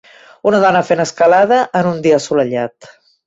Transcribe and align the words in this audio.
Una 0.51 0.61
dona 0.63 0.81
fent 0.87 1.03
escalada 1.03 1.59
en 1.81 1.91
un 1.91 2.01
dia 2.09 2.19
assolellat. 2.21 2.93